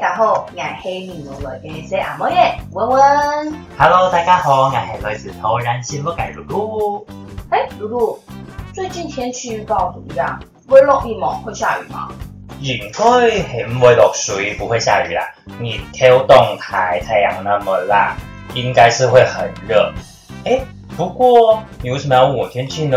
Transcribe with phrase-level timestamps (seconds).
[0.00, 3.52] 大家好，我是米诺，来跟你说阿莫耶文文。
[3.76, 7.04] Hello，大家好，我是来自桃园新不改露露。
[7.50, 8.18] 哎，露露，
[8.72, 10.40] 最近天气预报怎么样？
[10.68, 11.30] 会落雨吗？
[11.44, 12.12] 会下雨吗？
[12.60, 13.02] 应该
[13.42, 15.22] 很会落水，不会下雨啦。
[15.58, 18.14] 你天动台，太阳那么辣，
[18.54, 19.92] 应该是会很热。
[20.44, 20.60] 哎，
[20.96, 22.96] 不过你为什么要问我天气呢？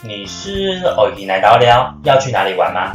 [0.00, 2.90] 你是要一来到了，要去哪里玩吗？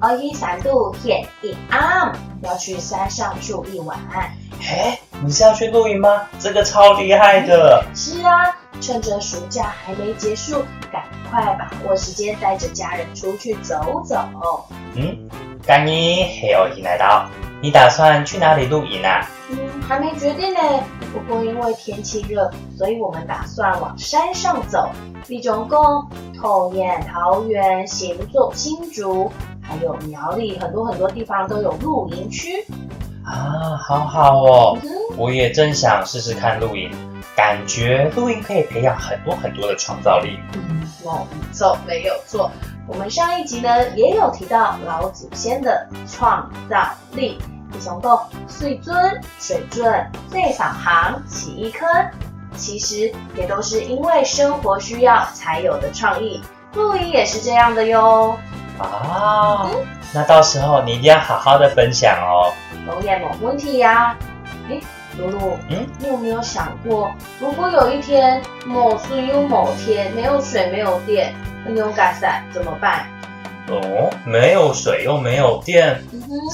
[0.00, 2.10] 我要三度天顶暗。
[2.42, 6.22] 要去山上住一晚，哎，你是要去露营吗？
[6.38, 7.84] 这个超厉害的。
[7.94, 14.18] 是啊，趁着暑假还没结束，赶快把握时间，带着家人出去走走。
[14.94, 15.28] 嗯，
[15.66, 17.28] 甘尼嘿，欧弟来到，
[17.60, 19.28] 你打算去哪里露营啊？
[19.50, 20.60] 嗯，还没决定呢。
[21.12, 24.88] 不过因为天气热，所以我们打算往山上走。
[25.28, 25.78] 共，总哥，
[26.40, 26.72] 桃
[27.52, 29.30] 源仙境，青竹。
[29.70, 32.54] 还有苗栗很多很多地方都有露营区
[33.24, 34.78] 啊，好好哦！
[35.16, 36.90] 我也正想试试看露营，
[37.36, 40.40] 感觉露营可以培养很多很多的创造力。
[40.52, 40.84] 们
[41.52, 42.50] 错，没有错。
[42.88, 47.38] 我们上一集呢也有提到老祖先的创造力，
[47.70, 48.96] 地熊洞、碎尊、
[49.38, 49.82] 水遁》、
[50.32, 51.88] 《内返航、洗衣坑，
[52.56, 56.40] 其实也都是因为生活需要才有的创意。
[56.74, 58.36] 露营也是这样的哟。
[58.80, 59.68] 啊，
[60.14, 62.52] 那到时候你一定要好好的分享哦。
[62.86, 64.16] 有了某没问题呀。
[64.70, 64.80] 哎，
[65.18, 71.34] 露露，嗯，你有没有想过，如果有一天某事有某天没有水没有电，
[71.68, 73.06] 牛改塞怎么办？
[73.68, 76.02] 哦，没有水又没有电，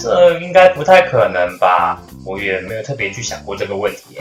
[0.03, 2.01] 这应该不太可能吧？
[2.25, 4.19] 我也没有特别去想过这个问题。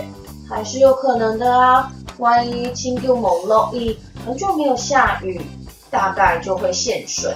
[0.47, 1.91] 还是有可能的啊。
[2.19, 5.41] 万一清天某漏一很久没有下雨，
[5.89, 7.33] 大概就会现水。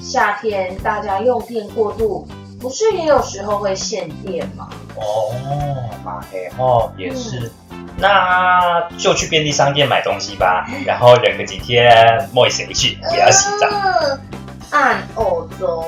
[0.00, 2.26] 夏天大家用电过度，
[2.60, 4.68] 不是也有时候会限电吗？
[4.96, 5.34] 哦，
[6.04, 7.50] 蛮黑哦，也是。
[8.00, 11.90] 那就去便利商店买东西吧， 然后忍个几天，
[12.32, 13.66] 莫谁去，不要洗澡。
[14.70, 15.82] 按欧洲，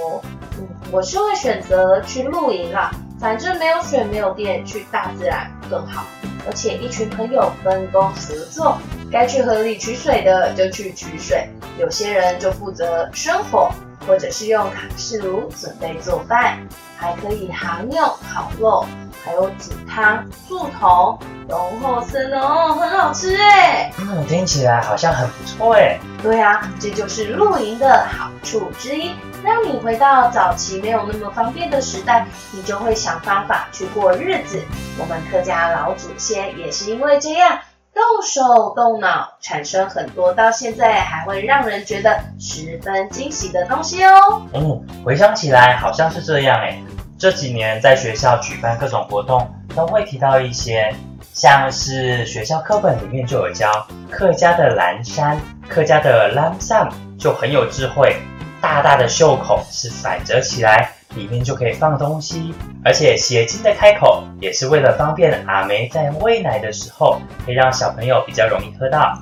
[0.58, 2.90] 嗯，我是会选择去露营啦，
[3.20, 6.04] 反正没有水没有电，去大自然更好。
[6.46, 8.76] 而且一群朋友分工合作，
[9.12, 11.46] 该去河里取水的就去取水，
[11.78, 13.70] 有些人就负责生火。
[14.06, 16.58] 或者是用卡式炉准备做饭，
[16.96, 18.02] 还可以含用
[18.32, 18.84] 烤肉，
[19.24, 21.18] 还有煮汤、素头，
[21.48, 23.92] 然厚生哦，很好吃哎。
[24.00, 25.98] 嗯，听起来好像很不错哎。
[26.22, 29.10] 对啊，这就是露营的好处之一，
[29.44, 34.60] 让你回到早期没有那么方便的时代，你就会想方法去过日子。
[34.98, 37.58] 我们客家老祖先也是因为这样。
[37.92, 44.42] 动手动脑，产生很多到现在还会让人觉得十分惊喜的东西哦。
[44.54, 46.80] 嗯，回想起来好像是这样诶。
[47.18, 50.94] 这几年在学校举办各种活动，都会提到一些，
[51.32, 53.68] 像是学校课本里面就有教
[54.08, 58.16] 客家的蓝山，客家的蓝山就很有智慧，
[58.60, 60.92] 大大的袖口是反折起来。
[61.16, 62.54] 里面就可以放东西，
[62.84, 69.18] 而且斜襟的开口也是为了方便阿梅在喂奶的时候，可以让小朋友比较容易喝到。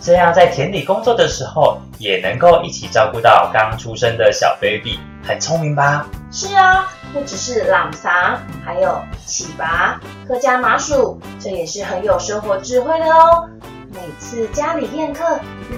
[0.00, 6.06] 这样在田里工作的时候，也能够一起照顾到刚出生的小 baby，很聪明吧？
[6.30, 13.48] 是啊，不只是朗茶，还有起拔客家麻薯，这也是很有生活智慧的哦。
[13.90, 15.24] 每次家里宴客，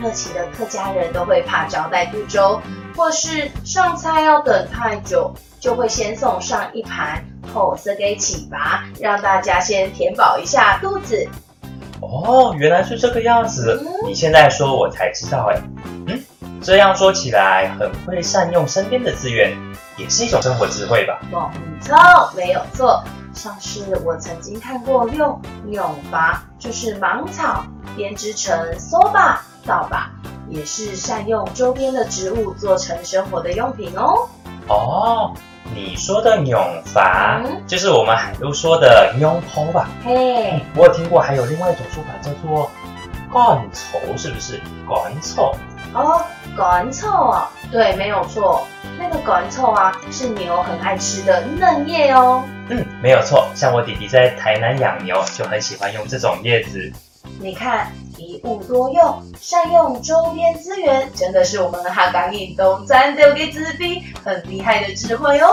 [0.00, 2.61] 热情的客家人都会怕招待不周。
[2.96, 11.29] 或是上菜要等太久，就会先送上一盘口色给起拔，让大家先填饱一下肚子。
[12.00, 13.85] 哦，原来是这个样子。
[14.06, 15.61] 你现在说，我才知道哎。
[16.06, 16.23] 嗯，
[16.62, 19.50] 这样说起来，很会善用身边的资源，
[19.97, 21.20] 也是一种生活智慧吧？
[21.52, 21.97] 没错，
[22.37, 23.02] 没有错。
[23.35, 27.64] 像是我曾经看过用永拔，就是芒草
[27.97, 30.11] 编织成扫把、扫把。
[30.49, 34.29] 也是善用周边的植物做成生活的用品哦。
[34.69, 35.35] 哦，
[35.75, 39.88] 你说的永法就是我们海都说的永蓬吧？
[40.05, 42.70] 嘿，我有听过，还有另外一种说法叫做
[43.32, 44.61] 干草，是不是？
[44.88, 45.55] 干草？
[45.94, 46.25] 哦，
[46.56, 48.67] 干草啊，对，没有错。
[48.99, 52.43] 那个干草啊，是牛很爱吃的嫩叶哦。
[52.69, 53.49] 嗯，没有错。
[53.55, 56.93] 像我弟弟在台南养牛，就很喜欢用这种叶子。
[57.40, 65.48] 你看，一物多用，善用周边资源，真的是我们哈港引东三六的子弟很厉害的智慧哦。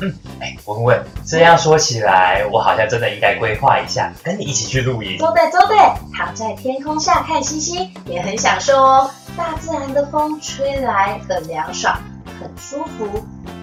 [0.00, 5.16] 嗯，哎，文文，这样说起来，我好像真的应该规划一下，跟你一起去露营。
[5.18, 5.76] 对对对，
[6.12, 9.10] 躺在天空下看星星，也很享受哦。
[9.36, 11.98] 大自然的风吹来，很凉爽，
[12.40, 13.06] 很舒服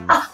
[0.07, 0.29] 啊。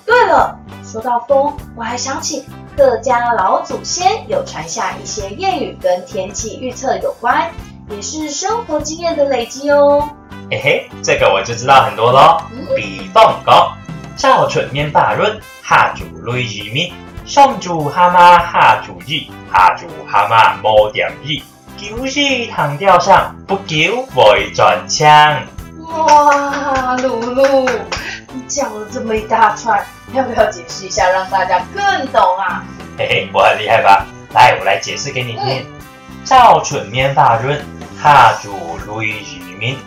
[0.86, 2.46] 说到风，我还想起
[2.78, 7.50] 各家老祖先有传下一些谚语，跟天气预测有关，
[7.90, 10.08] 也是生活经验的累积哦。
[10.52, 12.38] 嘿嘿，这个我就知道很多喽。
[12.76, 13.72] 比风高，
[14.16, 16.94] 上春面大润，下主泪已米，
[17.26, 19.22] 上主蛤蟆下主日，
[19.52, 21.38] 下主蛤蟆摸点日，
[21.76, 25.42] 久日躺吊上，不久会转枪。
[25.88, 27.68] 哇，露露。
[28.50, 29.80] 讲了这么一大串，
[30.12, 32.66] 要不要解释一下，让大家更懂啊？
[32.98, 34.08] 嘿嘿，我很厉害吧？
[34.34, 35.64] 来，我来解释给你听。
[36.24, 37.64] 早蠢面大润，
[38.42, 38.52] 主
[38.84, 39.78] 如雷雨鸣。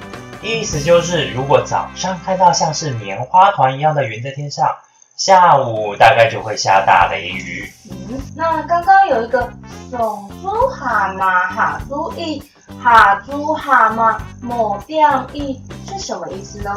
[0.43, 4.69] 意思就是，如果早上看到像是棉花团一样的云在天上，
[5.17, 7.69] 下午大概就会下大雷雨。
[7.91, 9.41] 嗯，那刚刚有一个
[9.91, 9.99] “暑
[10.41, 11.19] 猪蛤蟆”，
[11.53, 12.41] 哈注意。
[12.81, 16.73] 哈猪蛤蟆抹掉一是什么意思呢？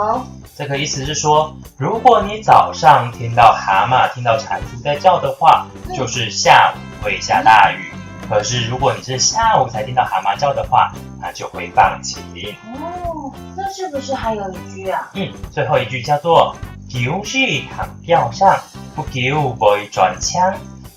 [0.58, 5.66] 这个意思是说，如果你早上听到蛤蟆、听到蟾蜍在叫的话，
[5.96, 7.92] 就是下午会下大雨。
[8.30, 12.20] 可是如果你是下午才听到蛤蟆叫的话，那就会放晴。
[12.82, 15.10] 哦，那是不是还有一句啊？
[15.14, 16.56] 嗯，最后一句叫做
[16.90, 17.38] “叫是
[17.76, 18.56] 躺掉上，
[18.96, 20.54] 不叫不会转枪”，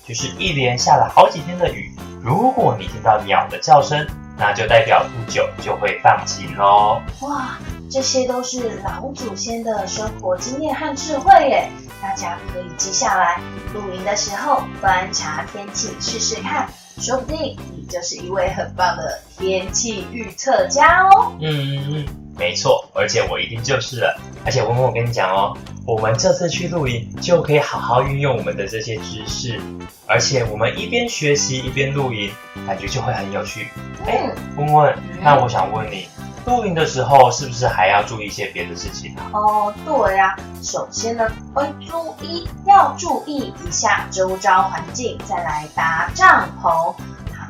[0.07, 4.05] 就是一连下了好几天的雨，如果你听到鸟的叫声。
[4.39, 7.01] 那就代表不久就会放晴喽！
[7.23, 7.57] 哇，
[7.91, 11.69] 这些都是老祖先的生活经验和智慧耶，
[12.01, 13.41] 大家可以记下来，
[13.73, 16.69] 露营的时候观察天气试试看，
[17.01, 21.33] 说不定你就是一位很棒的天气预测家哦！
[21.41, 22.28] 嗯嗯嗯。
[22.39, 24.17] 没错，而且我一定就是了。
[24.45, 25.55] 而且文文，我跟你讲哦，
[25.85, 29.59] 我们这次去露营就可以好好运用我们的这些知识。
[30.07, 32.31] 而且我们一边学习一边露营，
[32.65, 33.67] 感觉就会很有趣。
[34.07, 36.07] 哎，文文，那我想问你，
[36.45, 39.21] 露营的时候是不是还要注意一些别的事情呢？
[39.33, 40.33] 哦，对呀，
[40.63, 46.95] 首先呢，会注意要注意一下周遭环境，再来搭帐篷。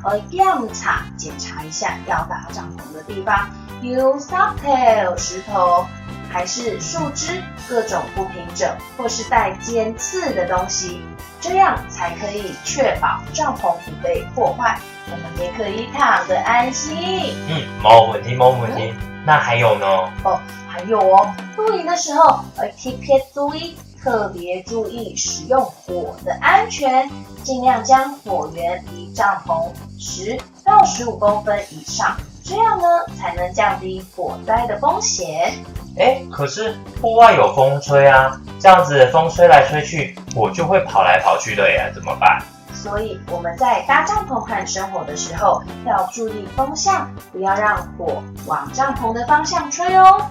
[0.03, 3.49] 和样草检查一下要搭帐篷的地方
[3.81, 5.85] 有 i l 石头
[6.31, 11.01] 还是树枝，各种不平整或是带尖刺的东西，
[11.41, 14.77] 这样才可以确保帐篷不被破坏。
[15.09, 17.33] 我们也可以躺得安心。
[17.49, 18.93] 嗯，没问题，没问题。
[19.25, 19.87] 那还有呢？
[20.23, 23.75] 哦，还有哦，露营的时候 d 特别注意。
[24.03, 27.07] 特别注意使用火的安全，
[27.43, 29.67] 尽量将火源离帐篷
[29.99, 32.87] 十到十五公分以上，这样呢
[33.17, 35.53] 才能降低火灾的风险。
[35.97, 42.41] 哎，可是户外有风吹啊，这样子风吹来吹去，火就会跑来跑去的呀，怎么办？
[42.73, 50.21] 所以我们在搭帐篷和生火的时候要注意风向，不要让火往帐篷的方向吹哦。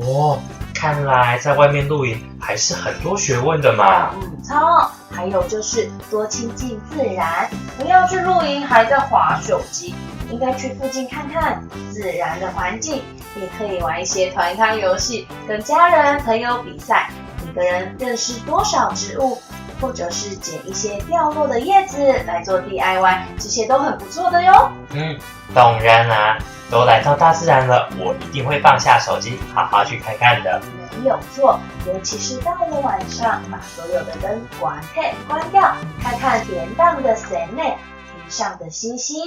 [0.00, 0.38] 哦。
[0.82, 4.10] 看来在外面露营还是很多学问的嘛。
[4.20, 4.90] 嗯，操！
[5.12, 7.48] 还有就是多亲近自然，
[7.78, 9.94] 不要去露营还在划手机，
[10.28, 11.62] 应该去附近看看
[11.92, 13.00] 自然的环境，
[13.40, 17.10] 也可以玩一些团康游戏，跟家人朋友比赛，
[17.48, 19.38] 一个人认识多少植物。
[19.82, 24.70] 或者是捡一些掉落的叶子来做 DIY，这些都很不错的哟。
[24.92, 25.18] 嗯，
[25.52, 26.38] 当然啦，
[26.70, 30.62] 都来到大自然了，我一定会放下手机，好好去看看的。
[31.02, 35.60] 没有错，尤其是到了晚上，把所有的灯关嘿关掉，
[36.00, 39.18] 看看天上的神呢，天上的星星。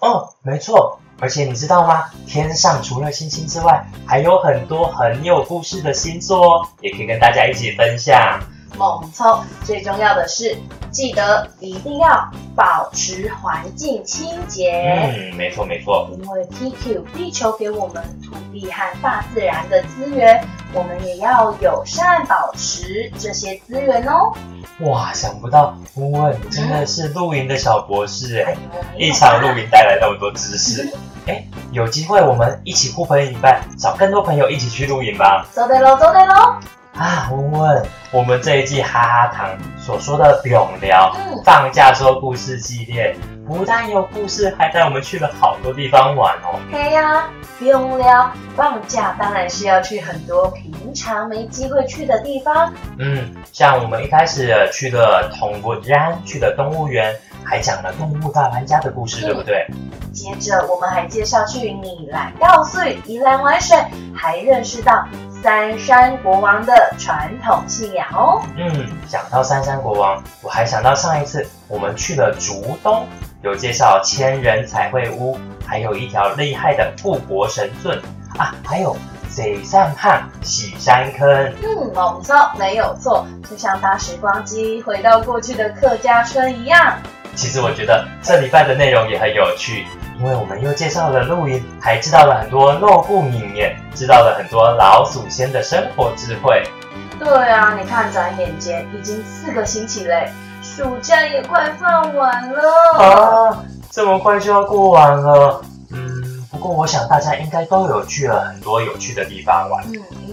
[0.00, 2.04] 哦，没错，而且你知道吗？
[2.26, 8.38] 天上除了星星之外，还有很多很有故事的星座，哦，也可以跟大家一起分享。
[8.74, 10.54] 猛抽，最重要的是
[10.90, 14.82] 记得一定要保持环境清洁。
[15.16, 20.44] 嗯，没错没错，因为 T Q 地球给我们土地和大自然的资源，
[20.74, 24.32] 我们也要友善保持这些资源哦。
[24.80, 25.74] 哇，想不到
[26.12, 28.54] 哇，真的是露营的小博士哎，
[28.98, 30.86] 一场露营带来那么多知识。
[31.26, 31.42] 哎，
[31.72, 35.44] 有机会我们一起互帮一伴，找更多朋友一起去露营吧。
[35.50, 36.60] 走得喽，走得喽。
[36.98, 39.46] 啊，文文，我们这一季哈哈糖
[39.78, 43.14] 所说的不用聊，放假说故事系列，
[43.46, 46.58] 不但有故事，还带我们去了好多地方玩哦。
[46.72, 52.72] 嘿呀，不用聊，放假当然是要去很多平常没机会去的地方。
[52.98, 59.66] 嗯，像我们一开始去的铜锣山，去的动物园，还讲了动物大玩家的故事，对不对？
[60.14, 63.76] 接着我们还介绍去你来稻穗，宜兰玩水，
[64.14, 65.06] 还认识到。
[65.46, 68.42] 三山国王的传统信仰哦。
[68.56, 73.06] 嗯，讲到三山国王，我还想到上一次我们去了竹东，
[73.42, 77.96] 有介绍千人彩绘屋，还有一条厉害的护国神盾
[78.36, 78.96] 啊，还有
[79.30, 81.28] 水上畔喜山坑。
[81.62, 86.98] 嗯，没错，没有错，就像搭时光机回到过去的客家村一样。
[87.36, 89.84] 其实我觉得这礼拜的内容也很有趣，
[90.18, 93.62] 因为我们又介绍了露音，还知道了很多露布秘密，
[93.94, 96.64] 知道了很多老祖先的生活智慧。
[97.20, 102.62] 对啊，你看，转眼间已经四个星期嘞，暑假也快放完了。
[103.50, 105.60] 啊，这么快就要过完了？
[105.90, 106.08] 嗯，
[106.50, 109.84] 不过我想大家应该都有去了很多有趣的地方玩。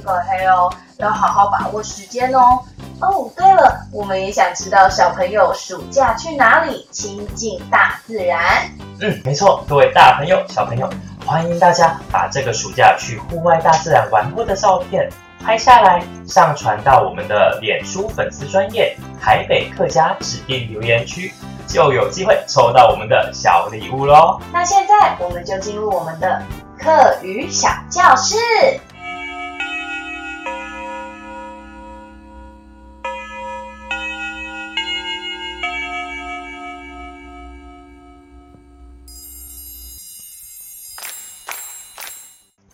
[0.03, 2.59] 够黑哦，要好好把握时间哦。
[3.01, 8.39] 哦，对了，我们也想知道小朋友暑假去哪里亲近大自然。
[9.01, 10.87] 嗯，没错，各位大朋友、小朋友，
[11.25, 15.09] 欢迎大家把这个暑假去户外大自然玩过的照片
[15.43, 21.33] 拍下来，上传到我们的脸书粉丝专页“台北客家指定留言区”，
[21.67, 24.39] 就有机会抽到我们的小礼物喽。
[24.51, 26.41] 那现在我们就进入我们的
[26.77, 28.37] 课余小教室。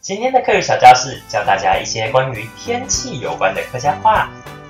[0.10, 4.28] 今天的课余小教室教大家一些关于天气有关的客家话。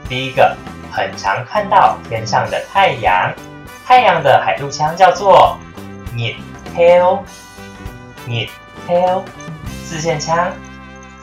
[0.09, 0.53] 第一个，
[0.91, 3.33] 很常看到天上的太阳，
[3.85, 5.57] 太阳的海陆腔叫做
[6.13, 6.35] ni
[6.75, 7.23] t a l
[8.89, 9.23] l
[9.81, 10.51] 四线腔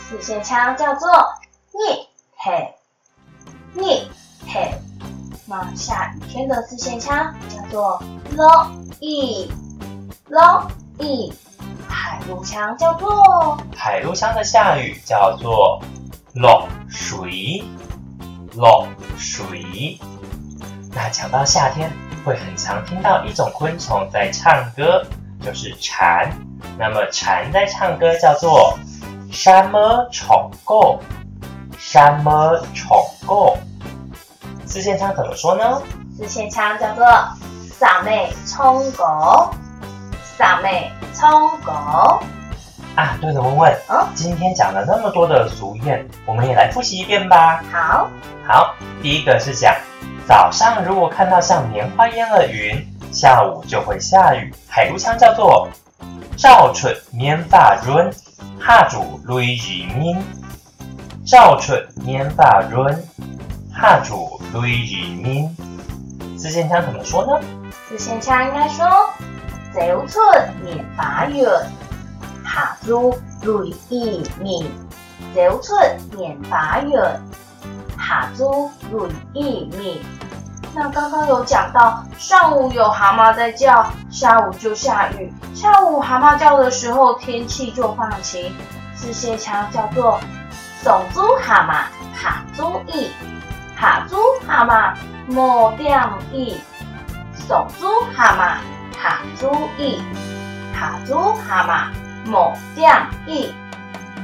[0.01, 1.11] 四线腔叫做
[1.75, 2.07] ni
[2.39, 2.75] t a
[3.83, 4.79] l l
[5.45, 8.03] 那下雨天的四线腔叫做
[8.35, 9.53] lo y
[10.31, 10.67] lo
[11.88, 15.81] 海陆腔叫做海陆腔的下雨叫做
[16.35, 17.62] 落水
[18.55, 19.99] 落水。
[20.93, 21.90] 那讲到夏天，
[22.25, 25.05] 会很常听到一种昆虫在唱歌，
[25.43, 26.31] 就是蝉。
[26.78, 28.75] 那么蝉在唱歌叫做
[29.31, 31.00] 山猫虫狗，
[31.78, 33.57] 山猫虫狗。
[34.64, 35.83] 四线腔怎么说呢？
[36.16, 37.05] 四线腔叫做
[37.69, 39.50] 撒妹冲狗。
[40.37, 41.73] 傻妹冲狗
[42.95, 43.73] 啊，对了，温温。
[43.88, 47.62] 嗯，今天讲了那么多的俗谚，我们也来复习一遍吧。
[47.73, 48.09] 好，
[48.47, 49.75] 好，第一个是讲
[50.26, 54.52] 早上如果看到像棉花烟的云，下午就会下雨。
[54.69, 55.66] 海陆腔叫做
[56.37, 58.11] 赵蠢棉发润，
[58.61, 60.23] 哈住雷雨鸣。
[61.26, 62.95] 赵蠢棉发润，
[63.73, 65.57] 哈住雷雨鸣。
[66.38, 67.40] 四线腔怎么说呢？
[67.88, 68.87] 四线腔应该说。
[69.76, 70.18] 早出
[70.64, 71.45] 年八月，
[72.47, 73.11] 下注
[73.42, 74.71] 雷意密。
[75.35, 75.75] 早出
[76.16, 76.95] 年八月，
[77.99, 78.71] 下注
[79.06, 80.00] 雷意密。
[80.75, 85.30] 那刚刚有讲到，上午有蛤蟆在叫，下午就下雨。
[85.54, 88.50] 下午蛤蟆叫的时候，天气就放晴。
[88.99, 90.18] 这些腔叫做
[90.83, 93.11] 走珠蛤蟆，下注意，
[93.78, 94.16] 下珠
[94.47, 94.95] 蛤蟆
[95.28, 96.59] 莫掉意，
[97.47, 98.75] 手珠蛤蟆。
[99.03, 100.03] 下主意，
[100.75, 101.91] 下住哈嘛，
[102.25, 102.91] 莫掉
[103.26, 103.53] 意。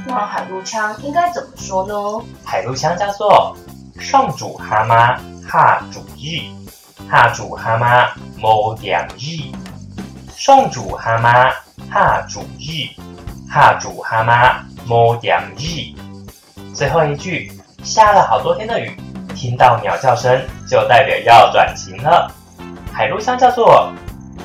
[0.05, 1.93] 那么海陆腔应该怎么说呢？
[2.43, 3.55] 海陆腔叫做
[3.99, 6.51] 上主蛤蟆下主意，
[7.09, 9.55] 下主蛤蟆莫掉意。
[10.35, 11.53] 上主蛤蟆
[11.93, 12.89] 下主意，
[13.53, 14.55] 下主蛤蟆
[14.87, 15.95] 莫掉意。
[16.73, 17.51] 最后一句，
[17.83, 18.97] 下了好多天的雨，
[19.35, 22.29] 听到鸟叫声就代表要转晴了。
[22.91, 23.91] 海陆腔叫做。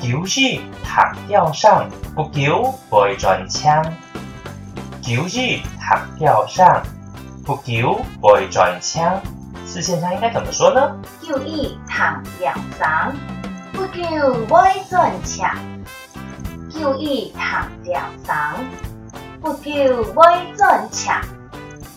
[0.01, 3.83] 九日躺吊上，不钓歪转枪。
[5.01, 6.81] 九日躺吊上，
[7.45, 7.91] 不钓
[8.23, 9.19] 歪转枪。
[9.65, 10.95] 四线上应该怎么说呢？
[11.21, 13.13] 九日躺吊上，
[13.73, 14.03] 不钓
[14.49, 15.53] 歪转枪。
[16.71, 18.55] 九日躺吊上，
[19.41, 19.73] 不钓
[20.15, 21.21] 歪转枪。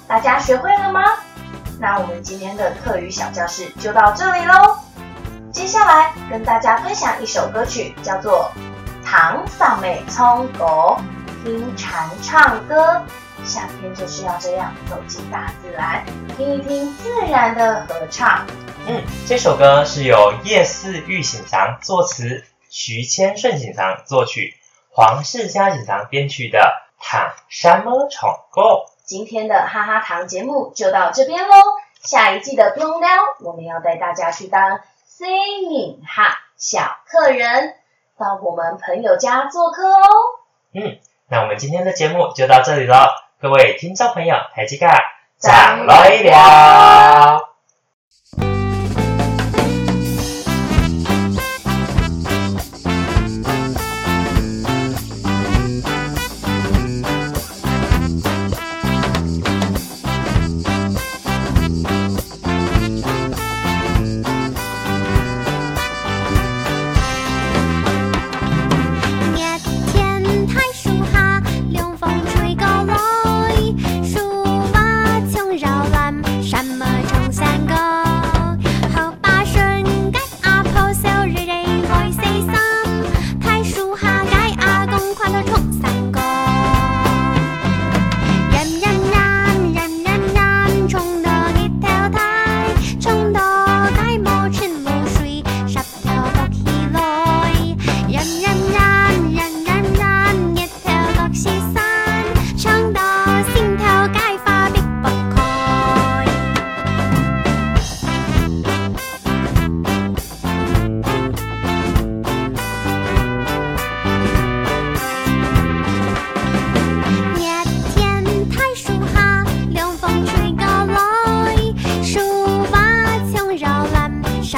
[0.09, 1.03] 大家学会了吗？
[1.79, 4.82] 那我们今天的课余小教室就到这里喽。
[5.53, 8.51] 接下来跟大家分享一首歌曲，叫做
[9.07, 10.97] 《唐草妹虫狗》，
[11.45, 13.01] 听蝉唱歌，
[13.45, 16.03] 夏天就是要这样走进大自然，
[16.39, 18.47] 听一听自然的合唱。
[18.87, 24.55] 嗯，这首歌是由叶似玉醒裳作词，徐千顺醒裳作曲，
[24.91, 26.59] 黄世家锦裳编曲的
[26.99, 28.09] 《唐山么 m
[28.51, 28.63] 狗》。
[29.05, 31.55] 今天的哈哈糖节目就到这边喽，
[32.03, 33.09] 下一季的不无聊，
[33.41, 34.81] 我们要带大家去当。
[35.23, 35.31] 欢
[35.71, 37.75] 迎哈，小客人
[38.19, 40.03] 到我们朋友家做客哦。
[40.75, 40.99] 嗯，
[41.29, 43.09] 那我们今天的节目就到这里了，
[43.41, 44.89] 各位听众朋友，还记得
[45.39, 45.51] 再
[45.87, 47.52] 来聊。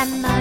[0.06, 0.33] grandma.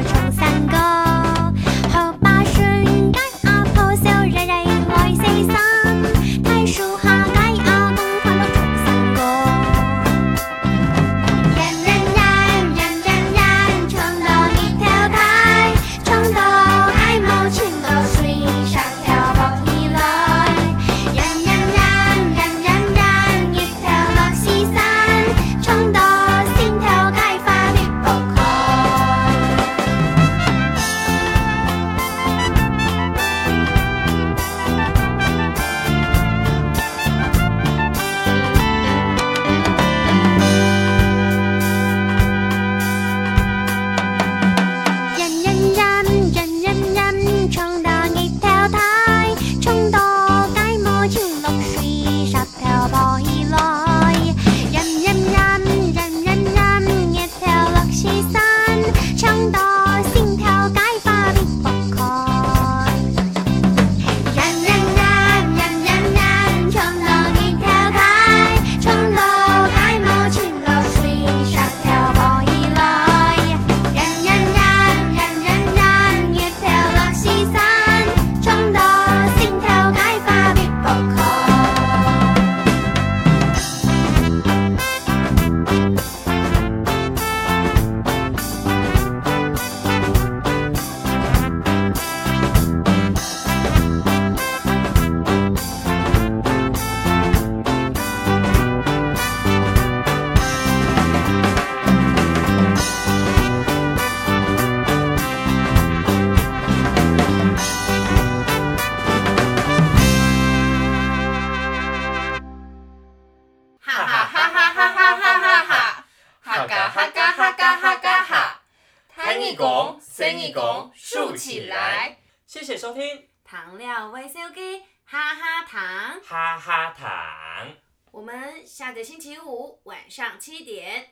[124.35, 127.67] s OK，哈哈糖，哈哈糖，
[128.09, 131.09] 我们下个星期五晚上七点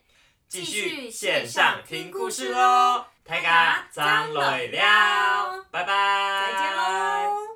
[0.47, 7.50] 继续线上听故事喽，大家，咱来了，拜拜，再见喽。